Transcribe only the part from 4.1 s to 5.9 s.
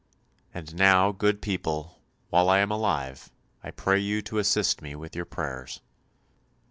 to assist me with your prayers."